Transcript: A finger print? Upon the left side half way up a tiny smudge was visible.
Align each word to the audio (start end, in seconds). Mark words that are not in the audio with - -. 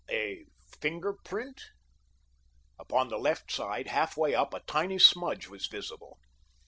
A 0.09 0.45
finger 0.81 1.13
print? 1.23 1.61
Upon 2.79 3.09
the 3.09 3.19
left 3.19 3.51
side 3.51 3.85
half 3.85 4.17
way 4.17 4.33
up 4.33 4.51
a 4.51 4.61
tiny 4.61 4.97
smudge 4.97 5.47
was 5.47 5.67
visible. 5.67 6.17